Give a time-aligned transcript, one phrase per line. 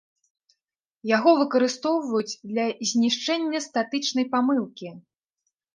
[1.15, 2.65] Яго выкарыстоўваюць для
[2.95, 4.89] знішчэння статычнай памылкі.